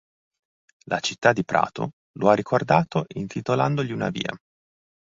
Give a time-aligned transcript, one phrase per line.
[0.85, 4.35] La città di Prato lo ha ricordato intitolandogli una via.